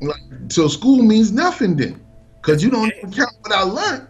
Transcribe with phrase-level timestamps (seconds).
[0.00, 2.00] Like, so school means nothing then,
[2.40, 4.08] because you don't even count what I learned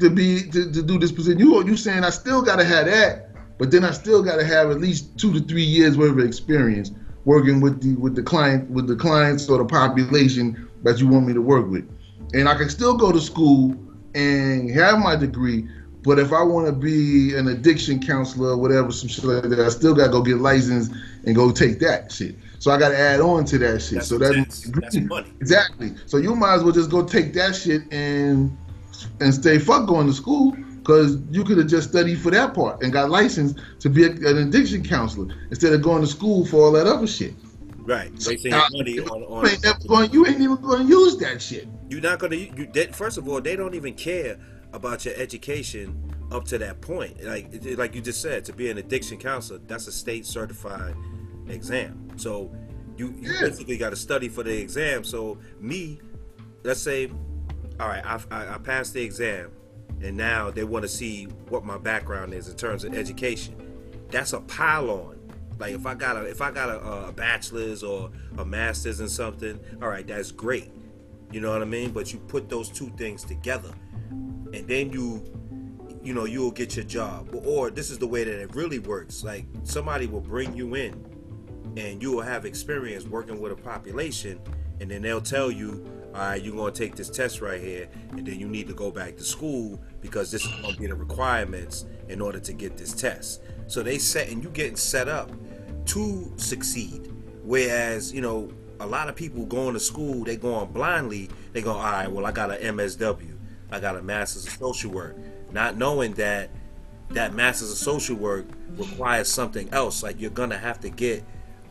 [0.00, 1.38] to be to, to do this position.
[1.38, 4.80] You you saying I still gotta have that, but then I still gotta have at
[4.80, 6.90] least two to three years worth of experience
[7.24, 11.26] working with the with the client with the clients or the population that you want
[11.26, 11.88] me to work with,
[12.34, 13.76] and I can still go to school
[14.14, 15.68] and have my degree.
[16.02, 19.60] But if I want to be an addiction counselor or whatever, some shit like that,
[19.60, 20.92] I still gotta go get licensed
[21.24, 22.36] and go take that shit.
[22.58, 23.94] So I got to add on to that shit.
[23.98, 24.62] That's so that's.
[24.62, 25.32] That's money.
[25.40, 25.94] Exactly.
[26.06, 28.56] So you might as well just go take that shit and
[29.20, 32.82] and stay fuck going to school because you could have just studied for that part
[32.82, 36.64] and got licensed to be a, an addiction counselor instead of going to school for
[36.64, 37.34] all that other shit.
[37.76, 38.10] Right.
[38.26, 41.40] Wasting Now, money on, you, on ain't going, you ain't even going to use that
[41.40, 41.68] shit.
[41.88, 42.36] You're not gonna.
[42.36, 44.38] You, they, first of all, they don't even care
[44.72, 47.24] about your education up to that point.
[47.24, 50.94] Like, like you just said, to be an addiction counselor, that's a state certified
[51.50, 52.08] exam.
[52.16, 52.50] So
[52.96, 53.40] you, you Yeah.
[53.48, 55.04] basically got to study for the exam.
[55.04, 56.00] So me,
[56.64, 57.10] let's say,
[57.80, 59.52] all right, I, I, I passed the exam,
[60.02, 63.54] and now they want to see what my background is in terms of education.
[64.10, 65.18] That's a pile on.
[65.58, 69.08] Like if I got a if I got a, a bachelor's or a master's in
[69.08, 70.70] something, all right, that's great.
[71.32, 71.90] You know what I mean?
[71.90, 73.70] But you put those two things together,
[74.10, 75.24] and then you,
[76.02, 77.34] you know, you'll get your job.
[77.44, 79.24] Or this is the way that it really works.
[79.24, 81.04] Like somebody will bring you in,
[81.78, 84.40] and you will have experience working with a population,
[84.80, 88.26] and then they'll tell you, all right, you're gonna take this test right here, and
[88.26, 91.86] then you need to go back to school because this is gonna be the requirements
[92.08, 93.42] in order to get this test.
[93.68, 95.30] So they set and you getting set up
[95.86, 97.12] to succeed.
[97.44, 101.30] Whereas, you know, a lot of people going to school, they going blindly.
[101.52, 103.36] They go, all right, well, I got an MSW,
[103.70, 105.16] I got a Master's of Social Work,
[105.52, 106.50] not knowing that
[107.10, 110.02] that Master's of Social Work requires something else.
[110.02, 111.24] Like you're gonna have to get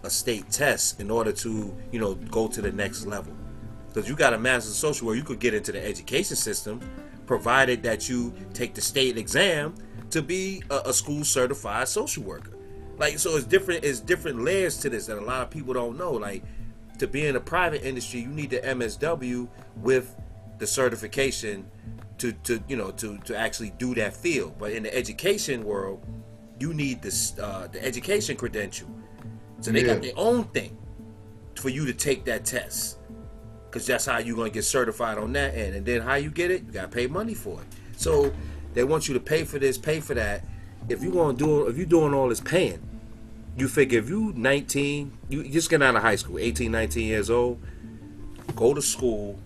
[0.04, 3.34] a state test in order to, you know, go to the next level.
[3.88, 6.80] Because you got a Master's of Social Work, you could get into the education system,
[7.26, 9.76] provided that you take the state exam
[10.12, 12.54] to be a, a school certified social worker.
[12.98, 13.84] Like so, it's different.
[13.84, 16.12] It's different layers to this that a lot of people don't know.
[16.14, 16.44] Like
[16.98, 19.48] to be in the private industry, you need the MSW
[19.78, 20.16] with
[20.58, 21.70] the certification
[22.18, 24.56] to to you know to to actually do that field.
[24.58, 26.04] But in the education world,
[26.60, 28.90] you need this uh, the education credential.
[29.68, 30.78] So they got their own thing
[31.56, 33.00] for you to take that test.
[33.70, 35.76] Cause that's how you're gonna get certified on that end.
[35.76, 37.68] And then how you get it, you gotta pay money for it.
[37.98, 38.34] So
[38.74, 40.46] they want you to pay for this, pay for that.
[40.88, 42.82] If you're gonna do if you're doing all this paying,
[43.58, 47.06] you figure if you 19, you you just get out of high school, 18, 19
[47.06, 47.60] years old,
[48.56, 49.38] go to school,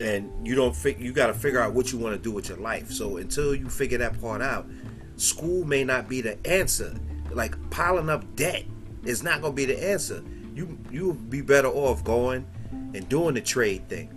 [0.00, 2.48] and you don't fig- you got to figure out what you want to do with
[2.48, 2.92] your life.
[2.92, 4.68] So until you figure that part out,
[5.16, 6.94] school may not be the answer.
[7.32, 8.64] Like piling up debt
[9.06, 10.22] is not going to be the answer.
[10.54, 14.08] You you'll be better off going and doing the trade thing.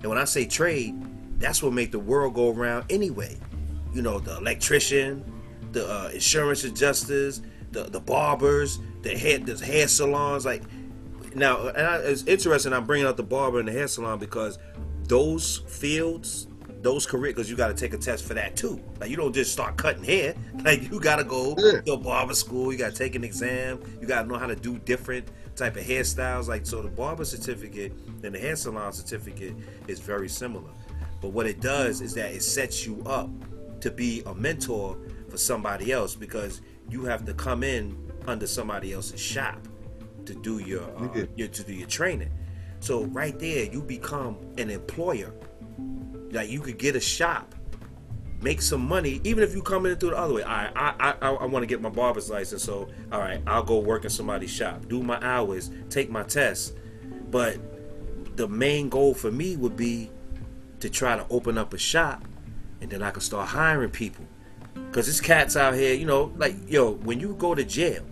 [0.00, 0.94] And when I say trade,
[1.38, 3.38] that's what make the world go around anyway.
[3.92, 5.24] You know, the electrician,
[5.72, 7.42] the uh, insurance adjusters,
[7.72, 10.44] the the barbers, the hair the hair salons.
[10.44, 10.62] Like
[11.34, 12.72] now, and I, it's interesting.
[12.72, 14.58] I'm bringing up the barber and the hair salon because
[15.04, 16.46] those fields,
[16.82, 18.80] those career, because you got to take a test for that too.
[19.00, 20.34] Like you don't just start cutting hair.
[20.64, 21.80] Like you got to go Yeah.
[21.80, 22.70] to a barber school.
[22.72, 23.80] You got to take an exam.
[24.00, 26.48] You got to know how to do different type of hairstyles.
[26.48, 27.92] Like so, the barber certificate
[28.22, 29.54] and the hair salon certificate
[29.88, 30.70] is very similar.
[31.22, 33.28] But what it does is that it sets you up
[33.80, 34.98] to be a mentor
[35.30, 36.60] for somebody else because
[36.90, 39.58] you have to come in under somebody else's shop
[40.26, 41.24] to do your, uh, Yeah.
[41.36, 42.30] your to do your training.
[42.80, 45.32] So right there, you become an employer.
[46.30, 47.54] Like you could get a shop,
[48.40, 50.42] make some money, even if you come in through the other way.
[50.42, 53.62] All right, I I, I want to get my barber's license, so all right, I'll
[53.62, 56.72] go work in somebody's shop, do my hours, take my tests.
[57.30, 57.58] But
[58.36, 60.10] the main goal for me would be
[60.80, 62.24] to try to open up a shop,
[62.80, 64.24] and then I can start hiring people.
[64.92, 68.04] Cause this cats out here, you know, like yo, when you go to jail,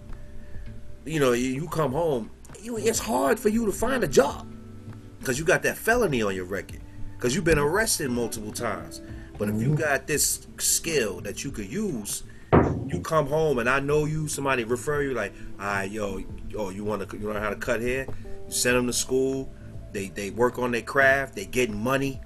[1.04, 2.30] you know, you, come home,
[2.62, 4.47] it's hard for you to find a job
[5.18, 6.80] because you got that felony on your record
[7.18, 9.03] because you've been arrested multiple times.
[9.38, 9.74] But if you mm-hmm.
[9.74, 12.22] got this skill that you could use,
[12.86, 16.70] you come home and I know you, somebody refer you like, all right, yo, yo,
[16.70, 18.06] you want to you learn how to cut hair?
[18.47, 19.53] You send them to school.
[19.92, 21.34] They they work on their craft.
[21.34, 22.20] They get money.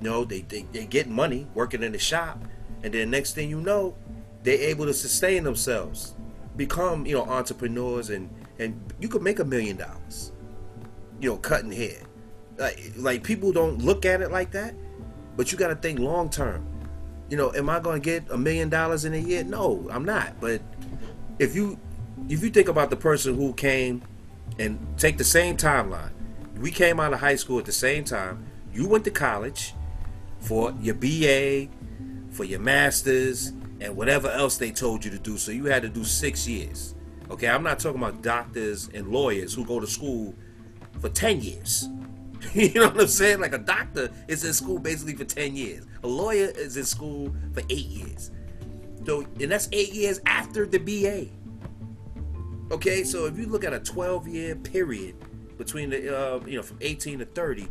[0.00, 2.42] You know, they they they get money working in the shop,
[2.84, 3.96] and then next thing you know,
[4.44, 6.14] they're able to sustain themselves,
[6.56, 10.32] become you know entrepreneurs, and and you could make a million dollars.
[11.20, 12.02] You know, cutting hair.
[12.60, 14.74] Like like people don't look at it like that,
[15.36, 16.66] but you got to think long term.
[17.30, 19.42] You know, am I going to get a million dollars in a year?
[19.42, 20.38] No, I'm not.
[20.40, 20.60] But
[21.38, 21.78] if you
[22.28, 24.02] if you think about the person who came
[24.58, 26.10] and take the same timeline,
[26.58, 28.44] we came out of high school at the same time.
[28.74, 29.74] You went to college
[30.40, 31.68] for your BA,
[32.30, 35.38] for your masters, and whatever else they told you to do.
[35.38, 36.94] So you had to do six years.
[37.30, 40.34] Okay, I'm not talking about doctors and lawyers who go to school
[41.00, 41.88] for 10 years.
[42.54, 43.40] you know what I'm saying?
[43.40, 45.86] Like a doctor is in school basically for 10 years.
[46.02, 48.30] A lawyer is in school for eight years.
[49.04, 51.28] So, and that's eight years after the BA.
[52.72, 55.16] Okay, so if you look at a 12 year period
[55.58, 57.68] between the, uh, you know, from 18 to 30,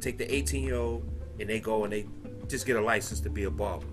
[0.00, 1.08] take the 18 year old
[1.40, 2.06] and they go and they
[2.48, 3.86] just get a license to be a barber.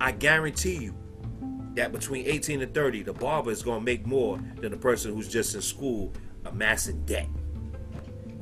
[0.00, 0.94] I guarantee you
[1.74, 5.12] that between 18 and 30, the barber is going to make more than the person
[5.14, 6.12] who's just in school
[6.44, 7.28] amassing debt.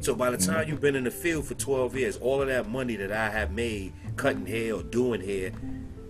[0.02, 0.70] So by the time mm-hmm.
[0.70, 3.52] you've been in the field for 12 years, all of that money that I have
[3.52, 5.52] made cutting hair or doing hair,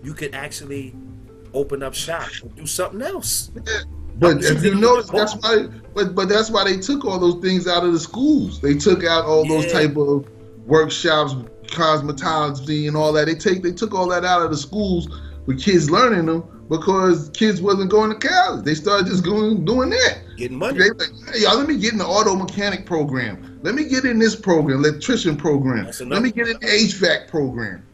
[0.03, 0.95] you could actually
[1.53, 3.51] open up shop and do something else.
[4.17, 5.67] But if you notice, that's why.
[5.95, 8.61] But but that's why they took all those things out of the schools.
[8.61, 9.57] They took out all yeah.
[9.57, 10.27] those type of
[10.67, 11.35] workshops,
[11.67, 13.27] cosmetology, and all that.
[13.27, 15.09] They take they took all that out of the schools
[15.47, 18.65] with kids learning them because kids wasn't going to college.
[18.65, 20.23] They started just going doing that.
[20.39, 20.79] Getting money.
[20.79, 23.52] They like, hey, y'all, let me get in the auto mechanic program.
[23.63, 25.87] Let me get in this program, electrician program.
[26.01, 27.87] Let me get in the HVAC program.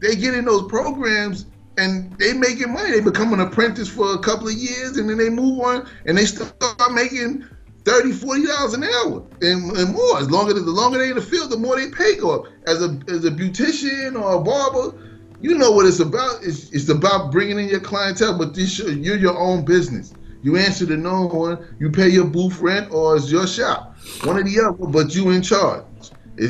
[0.00, 1.46] They get in those programs
[1.76, 2.92] and they making money.
[2.92, 6.16] They become an apprentice for a couple of years and then they move on and
[6.16, 6.54] they start
[6.92, 7.44] making
[7.84, 11.22] 30 40 dollars an hour and, and more as longer the longer they in the
[11.22, 14.98] field the more they pay go as a as a beautician or a barber
[15.40, 19.16] you know what it's about it's, it's about bringing in your clientele but this you're
[19.16, 20.12] your own business
[20.42, 23.89] you answer to no one you pay your booth rent or it's your shop
[24.24, 25.84] one or the other but you in charge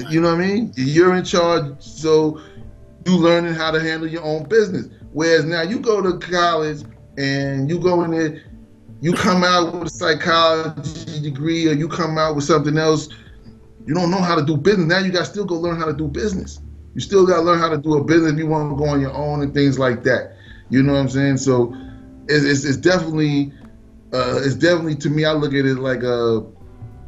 [0.09, 2.41] you know what i mean you're in charge so
[3.07, 6.83] you learning how to handle your own business Whereas now you go to college
[7.19, 8.43] and you go in there,
[9.01, 13.09] you come out with a psychology degree or you come out with something else,
[13.87, 14.87] you don't know how to do business.
[14.87, 16.61] Now you got to still go learn how to do business.
[16.95, 18.89] You still got to learn how to do a business if you want to go
[18.89, 20.37] on your own and things like that.
[20.69, 21.39] You know what I'm saying?
[21.39, 21.75] So
[22.29, 23.53] it's, it's, it's definitely,
[24.13, 26.45] uh, it's definitely to me, I look at it like a,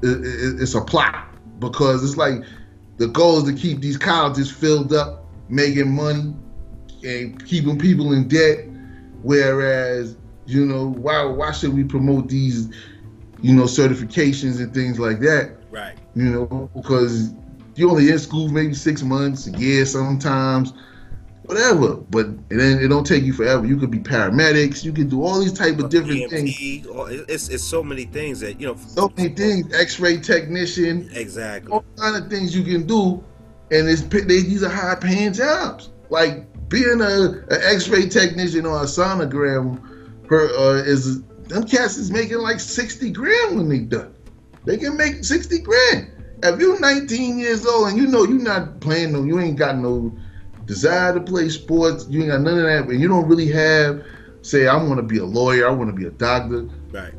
[0.02, 1.28] it, it's a plot
[1.58, 2.42] because it's like
[2.98, 6.34] the goal is to keep these colleges filled up, making money,
[7.04, 8.66] and keeping people in debt.
[9.22, 10.16] Whereas,
[10.46, 12.68] you know, why why should we promote these,
[13.40, 15.56] you know, certifications and things like that?
[15.70, 15.96] Right.
[16.14, 17.32] You know, because
[17.74, 20.72] you only in school maybe six months, a year sometimes,
[21.44, 21.96] whatever.
[21.96, 23.66] But and then it don't take you forever.
[23.66, 24.84] You could be paramedics.
[24.84, 26.54] You could do all these type of different things.
[26.58, 28.76] It's it's so many things that you know.
[28.76, 29.72] So many things.
[29.74, 31.10] X-ray technician.
[31.12, 31.72] Exactly.
[31.72, 33.22] All kind of things you can do,
[33.70, 35.90] and it's they, these are high paying jobs.
[36.10, 39.80] Like being a, an X-ray technician or a sonogram
[40.26, 44.14] per, uh, is them cats is making like 60 grand when they done.
[44.64, 46.10] They can make 60 grand.
[46.42, 49.76] If you're 19 years old and you know you're not playing no, you ain't got
[49.76, 50.16] no
[50.66, 54.04] desire to play sports, you ain't got none of that, and you don't really have,
[54.42, 56.68] say, I want to be a lawyer, I want to be a doctor.
[56.90, 57.14] Right.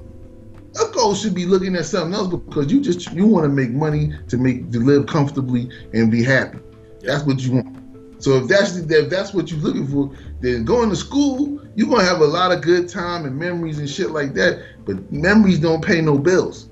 [0.82, 3.70] Of course, should be looking at something else because you just you want to make
[3.70, 6.58] money to make to live comfortably and be happy.
[7.02, 8.24] That's what you want.
[8.24, 12.04] So if that's if that's what you're looking for, then going to school, you're gonna
[12.04, 14.64] have a lot of good time and memories and shit like that.
[14.86, 16.70] But memories don't pay no bills.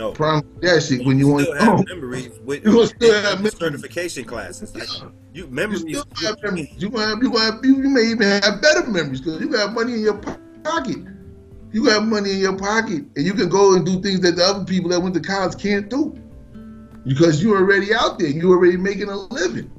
[0.00, 3.34] No problem that shit when you, you want to have memories with you still have
[3.34, 3.58] memories.
[3.58, 4.74] certification classes.
[4.74, 4.88] Like,
[5.34, 5.84] you memories.
[5.84, 6.70] You still have memories.
[6.78, 9.50] You gonna have, you, gonna have, you, you may even have better memories because you
[9.50, 10.16] got money in your
[10.64, 11.04] pocket.
[11.72, 14.42] You have money in your pocket, and you can go and do things that the
[14.42, 16.18] other people that went to college can't do
[17.06, 18.28] because you're already out there.
[18.28, 19.70] You're already making a living.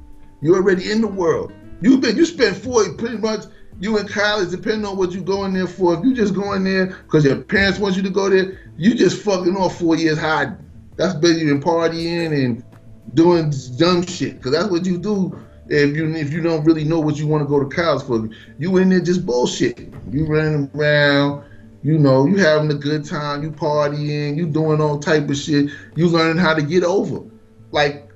[0.43, 1.51] You're already in the world.
[1.81, 3.45] You've been you spent four pretty much
[3.79, 5.95] you in college, depending on what you going there for.
[5.97, 9.21] If you just going there because your parents want you to go there, you just
[9.23, 10.57] fucking off four years hiding.
[10.97, 12.63] That's basically been partying and
[13.13, 14.41] doing dumb shit.
[14.41, 15.37] Cause that's what you do
[15.67, 18.29] if you if you don't really know what you want to go to college for.
[18.59, 19.91] You in there just bullshit.
[20.11, 21.43] You running around,
[21.81, 25.71] you know, you having a good time, you partying, you doing all type of shit.
[25.95, 27.21] You learning how to get over.
[27.71, 28.10] Like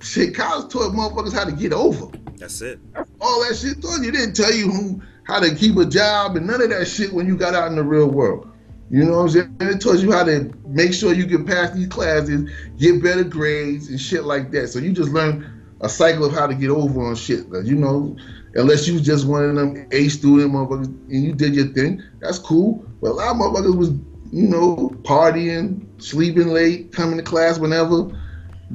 [0.00, 2.06] shit, college taught motherfuckers how to get over.
[2.36, 2.78] That's it.
[3.20, 4.12] all that shit taught you.
[4.12, 7.26] didn't tell you who, how to keep a job and none of that shit when
[7.26, 8.50] you got out in the real world.
[8.90, 9.56] You know what I'm saying?
[9.60, 13.88] It taught you how to make sure you can pass these classes, get better grades
[13.88, 14.68] and shit like that.
[14.68, 17.44] So you just learn a cycle of how to get over on shit.
[17.64, 18.16] You know,
[18.54, 22.38] unless you just one of them A student motherfuckers and you did your thing, that's
[22.38, 22.84] cool.
[23.02, 23.90] But a lot of motherfuckers was,
[24.32, 28.10] you know, partying, sleeping late, coming to class whenever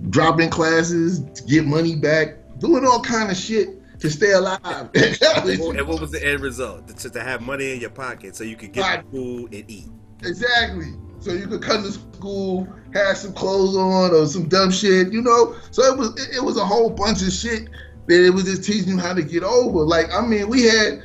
[0.09, 4.59] dropping classes to get money back, doing all kind of shit to stay alive.
[4.65, 6.87] and what was the end result?
[6.87, 9.05] To, to have money in your pocket so you could get right.
[9.11, 9.89] food and eat.
[10.23, 10.93] Exactly.
[11.19, 15.21] so you could come to school, have some clothes on or some dumb shit, you
[15.21, 15.55] know.
[15.71, 17.69] So it was it, it was a whole bunch of shit
[18.07, 19.79] that it was just teaching you how to get over.
[19.79, 21.03] Like I mean, we had,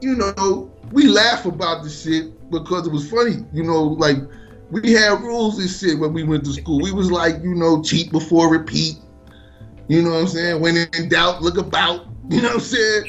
[0.00, 4.18] you know, we laugh about the shit because it was funny, you know, like
[4.70, 6.80] we had rules and shit when we went to school.
[6.80, 8.96] We was like, you know, cheat before repeat.
[9.88, 10.60] You know what I'm saying?
[10.60, 12.06] When in doubt, look about.
[12.28, 13.04] You know what I'm saying?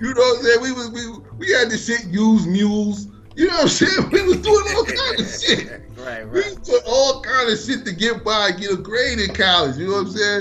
[0.00, 0.62] You know what I'm saying?
[0.62, 3.08] We was we we had this shit use mules.
[3.36, 4.10] You know what I'm saying?
[4.10, 5.82] We was doing all kind of shit.
[5.96, 6.44] Right, We right.
[6.44, 9.76] was doing all kind of shit to get by, get a grade in college.
[9.76, 10.40] You know what I'm saying?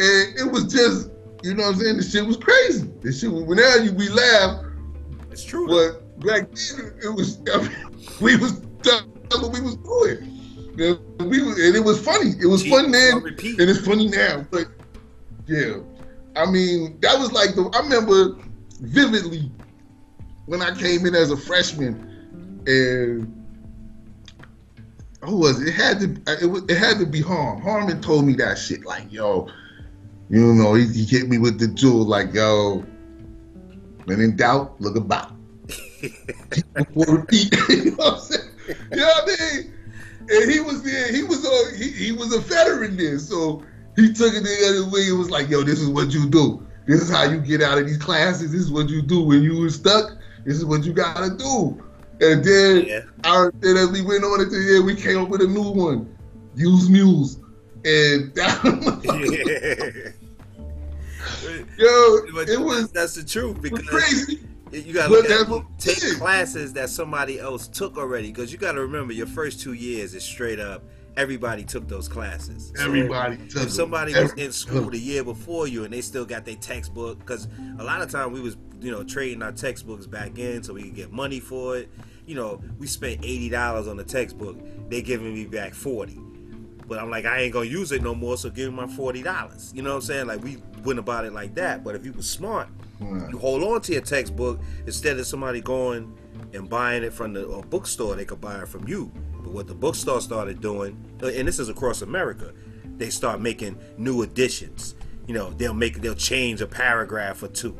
[0.00, 1.10] And it was just,
[1.42, 1.96] you know what I'm saying?
[1.98, 2.88] The shit was crazy.
[3.00, 4.64] The shit now you we laugh,
[5.30, 5.66] It's true.
[5.66, 7.70] but back then it was I mean,
[8.20, 10.34] we was done what we was doing.
[10.78, 12.32] And we was, and it was funny.
[12.40, 14.46] It was funny then, and it's funny now.
[14.50, 14.68] But
[15.46, 15.78] yeah,
[16.36, 17.68] I mean that was like the.
[17.74, 18.36] I remember
[18.80, 19.50] vividly
[20.46, 23.34] when I came in as a freshman, and
[25.24, 25.68] who was it?
[25.68, 26.40] It had to.
[26.40, 26.62] It was.
[26.68, 27.60] It had to be Harm.
[27.60, 28.84] Harmon told me that shit.
[28.84, 29.48] Like yo,
[30.30, 32.04] you know, he, he hit me with the jewel.
[32.04, 32.84] Like yo,
[34.04, 35.32] when in doubt, look about.
[36.74, 37.54] Before repeat.
[37.68, 38.47] you know what I'm saying?
[38.68, 39.74] You know what I mean?
[40.30, 41.12] And he was there.
[41.12, 43.64] He was a he, he was a veteran there, so
[43.96, 45.08] he took it the other way.
[45.08, 46.66] It was like, yo, this is what you do.
[46.86, 48.52] This is how you get out of these classes.
[48.52, 50.12] This is what you do when you were stuck.
[50.44, 51.82] This is what you gotta do.
[52.20, 53.00] And then, Yeah.
[53.24, 55.70] our, then as we went on into the year, we came up with a new
[55.70, 56.16] one.
[56.56, 57.36] Use mules.
[57.84, 60.14] And that
[61.76, 64.40] yo, But it was, that's the truth because crazy.
[64.72, 68.80] You gotta look at what take classes that somebody else took already because you gotta
[68.80, 70.82] remember your first two years is straight up
[71.16, 72.72] everybody took those classes.
[72.76, 73.68] So Everybody took if them.
[73.70, 77.18] somebody was Every- in school the year before you and they still got their textbook
[77.18, 77.48] because
[77.80, 80.82] a lot of time we was you know trading our textbooks back in so we
[80.84, 81.90] could get money for it.
[82.24, 84.56] You know we spent $80 on the textbook.
[84.88, 86.20] They giving me back 40
[86.86, 89.74] but i'm like i ain't gonna use it no more so give me my $40
[89.74, 90.26] you know what i'm saying?
[90.26, 91.82] Like we went about it like that.
[91.84, 92.68] But if you was smart
[93.00, 93.30] Right.
[93.30, 96.16] you hold on to your textbook instead of somebody going
[96.52, 99.12] and buying it from the a bookstore they could buy it from you
[99.42, 102.52] but what the bookstore started doing uh, and this is across america
[102.96, 107.78] they start making new editions you know they'll make they'll change a paragraph or two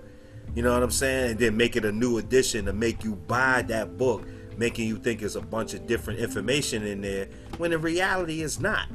[0.55, 3.15] you know what i'm saying and then make it a new edition to make you
[3.15, 4.25] buy that book
[4.57, 8.61] making you think it's a bunch of different information in there when in reality it's
[8.61, 8.89] not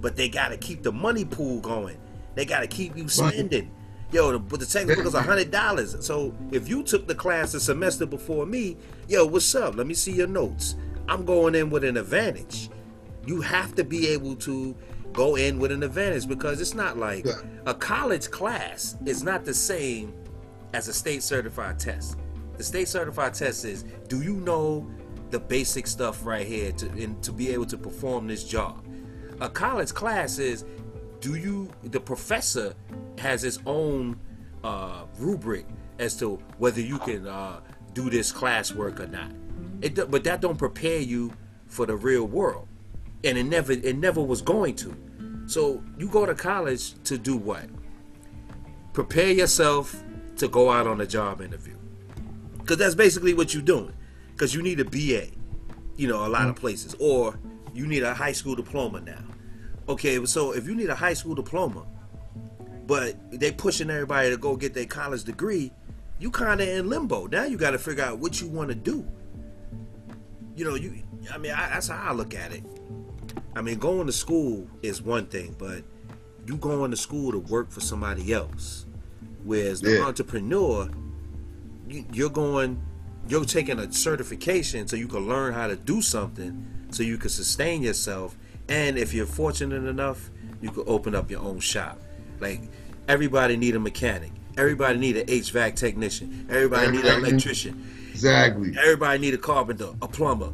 [0.00, 1.98] but they got to keep the money pool going.
[2.34, 3.70] They got to keep you spending.
[4.10, 5.94] Yo, the, but the textbook is a hundred dollars.
[6.04, 9.76] So if you took the class the semester before me, yo, what's up?
[9.76, 10.76] Let me see your notes.
[11.08, 12.70] I'm going in with an advantage.
[13.26, 14.74] You have to be able to
[15.12, 17.34] go in with an advantage because it's not like Yeah.
[17.66, 20.14] a college class is not the same
[20.72, 22.16] as a state certified test.
[22.56, 24.88] The state certified test is do you know
[25.30, 28.84] the basic stuff right here to and to be able to perform this job?
[29.40, 30.64] A college class is
[31.20, 32.74] do you the professor
[33.18, 34.18] has his own
[34.64, 35.66] uh, rubric
[35.98, 37.60] as to whether you can uh,
[37.92, 39.30] do this classwork or not.
[39.82, 41.32] It but that don't prepare you
[41.66, 42.68] for the real world,
[43.24, 44.96] and it never it never was going to.
[45.46, 47.66] So you go to college to do what?
[48.92, 50.02] Prepare yourself
[50.36, 51.76] to go out on a job interview,
[52.58, 53.92] because that's basically what you're doing.
[54.32, 55.28] Because you need a BA,
[55.96, 57.38] you know, a lot of places, or
[57.74, 59.24] you need a high school diploma now.
[59.88, 61.86] Okay, so if you need a high school diploma,
[62.86, 65.72] but they pushing everybody to go get their college degree,
[66.18, 67.26] you kind of in limbo.
[67.26, 69.06] Now you got to figure out what you want to do.
[70.56, 71.02] You know, you.
[71.32, 72.64] I mean, I, that's how I look at it.
[73.54, 75.82] I mean, going to school is one thing, but
[76.46, 78.86] you going to school to work for somebody else.
[79.44, 80.04] Whereas the Yeah.
[80.04, 80.90] entrepreneur,
[81.88, 82.80] you, you're going,
[83.28, 87.30] you're taking a certification so you can learn how to do something, so you can
[87.30, 88.36] sustain yourself,
[88.68, 92.00] and if you're fortunate enough, you could open up your own shop.
[92.40, 92.60] Like
[93.08, 98.74] everybody need a mechanic, everybody need an HVAC technician, everybody need an electrician, Exactly.
[98.78, 100.52] everybody need a carpenter, a plumber,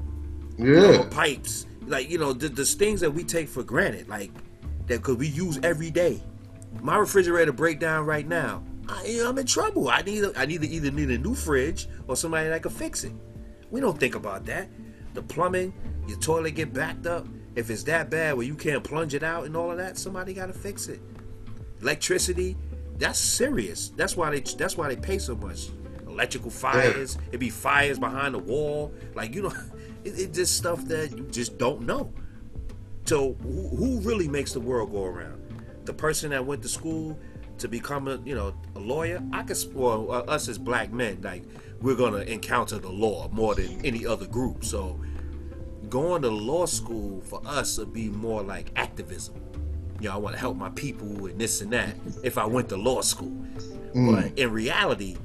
[0.58, 1.08] you know, Yeah.
[1.10, 4.30] pipes, like you know, the, the things that we take for granted, like
[4.86, 6.22] that could we use every day.
[6.82, 8.62] My refrigerator break down right now.
[8.88, 9.88] I, I'm in trouble.
[9.88, 12.70] I need a, I need to either need a new fridge or somebody that can
[12.70, 13.12] fix it.
[13.70, 14.68] We don't think about that.
[15.14, 15.72] The plumbing,
[16.06, 17.26] your toilet get backed up.
[17.56, 20.34] If it's that bad where you can't plunge it out and all of that, somebody
[20.34, 21.00] got to fix it.
[21.80, 22.56] Electricity,
[22.98, 23.90] that's serious.
[23.90, 25.68] That's why they that's why they pay so much.
[26.06, 28.92] Electrical fires, it be fires behind the wall.
[29.14, 29.52] Like you know,
[30.04, 32.12] it, it just stuff that you just don't know.
[33.04, 35.42] So who, who really makes the world go around?
[35.84, 37.18] The person that went to school
[37.58, 39.22] to become a you know a lawyer.
[39.32, 41.44] I could well uh, us as black men like
[41.80, 44.64] we're gonna encounter the law more than any other group.
[44.64, 45.00] So
[45.94, 49.40] going to law school for us would be more like activism.
[50.00, 51.94] You know, I want to help my people and this and that.
[52.24, 53.30] If I went to law school,
[53.94, 54.12] mm.
[54.12, 55.16] but in reality,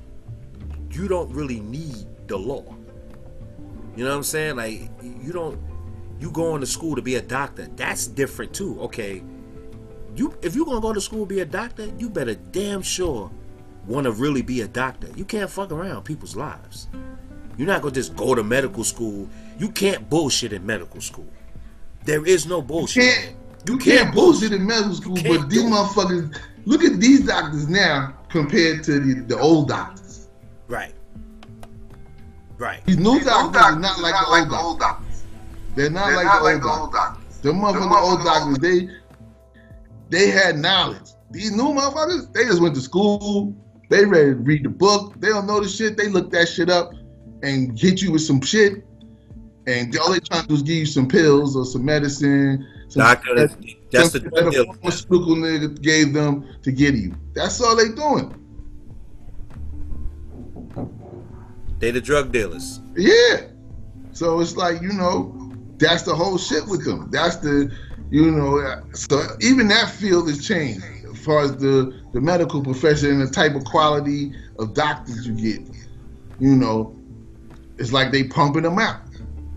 [0.92, 2.76] you don't really need the law.
[3.96, 4.58] You know what I'm saying?
[4.58, 5.60] Like you don't
[6.20, 7.66] you going to school to be a doctor.
[7.76, 8.80] That's different too.
[8.82, 9.24] Okay.
[10.16, 13.32] You if you're gonna go to school to be a doctor, you better damn sure
[13.88, 15.08] want to really be a doctor.
[15.16, 16.90] You can't fuck around people's lives.
[17.58, 19.28] You're not gonna just go to medical school.
[19.60, 21.28] You can't bullshit in medical school.
[22.06, 23.04] There is no bullshit.
[23.04, 23.36] You can't,
[23.68, 28.16] you can't, can't bullshit in medical school, but these motherfuckers look at these doctors now
[28.30, 30.30] compared to the, the old doctors.
[30.70, 30.94] Right.
[32.58, 32.86] Right.
[32.86, 35.24] These new doctors are not like, not the, like old the old doctors.
[35.76, 37.38] They're not, They're like, not the like, the old doctors.
[37.40, 38.90] The motherfucking old doctors, they
[40.10, 41.12] they had knowledge.
[41.32, 43.54] These new motherfuckers, they just went to school.
[43.90, 45.20] They ready to read the book.
[45.20, 45.98] They don't know the shit.
[45.98, 46.92] They look that shit up
[47.44, 48.84] and hit you with some shit.
[49.70, 52.68] And all they trying to do is give you some pills or some medicine.
[52.88, 53.36] Some Doctor,
[53.92, 54.74] that's the deal.
[54.74, 57.16] pharmaceutical nigga gave them to get you.
[57.36, 58.34] That's all they doing.
[61.78, 62.82] They the drug dealers.
[62.96, 63.48] Yeah.
[64.12, 67.10] So it's like, you know, that's the whole shit with them.
[67.12, 67.72] That's the,
[68.10, 73.12] you know, so even that field has changed as far as the, the medical profession
[73.12, 75.76] and the type of quality of doctors you get.
[76.40, 76.98] You know,
[77.78, 79.02] it's like they pumping them out.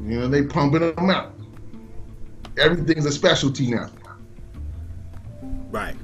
[0.03, 1.33] You know, they pumping them out.
[2.59, 3.89] Everything's a specialty now.
[5.71, 5.97] Right.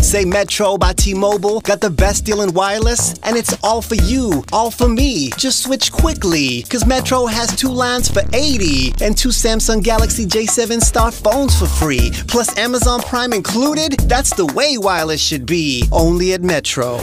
[0.00, 4.44] Say Metro by T-Mobile got the best deal in wireless, and it's all for you,
[4.52, 5.30] all for me.
[5.38, 10.82] Just switch quickly, cause Metro has two lines for 80 and two Samsung Galaxy J7
[10.82, 13.92] Star phones for free, plus Amazon Prime included.
[14.00, 17.00] That's the way wireless should be, only at Metro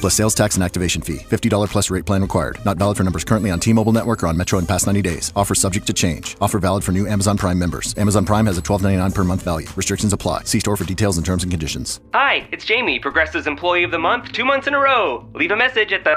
[0.00, 1.18] plus sales tax and activation fee.
[1.18, 2.58] $50 plus rate plan required.
[2.64, 5.32] Not valid for numbers currently on T-Mobile network or on Metro in past 90 days.
[5.36, 6.36] Offer subject to change.
[6.40, 7.94] Offer valid for new Amazon Prime members.
[7.98, 9.68] Amazon Prime has a $12.99 per month value.
[9.76, 10.44] Restrictions apply.
[10.44, 12.00] See store for details and terms and conditions.
[12.14, 15.28] Hi, it's Jamie, Progressive's Employee of the Month, two months in a row.
[15.34, 16.16] Leave a message at the